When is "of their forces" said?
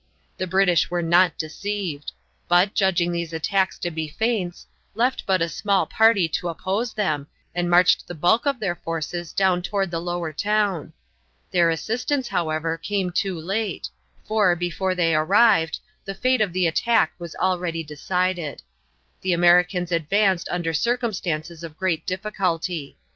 8.47-9.31